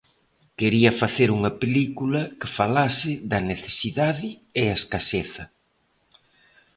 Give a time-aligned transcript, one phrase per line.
[0.59, 4.29] Quería facer unha película que falase da necesidade
[4.61, 5.43] e a escaseza.